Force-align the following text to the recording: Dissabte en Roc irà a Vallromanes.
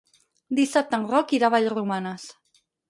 Dissabte 0.59 0.99
en 1.01 1.05
Roc 1.13 1.37
irà 1.41 1.51
a 1.53 1.57
Vallromanes. 1.59 2.29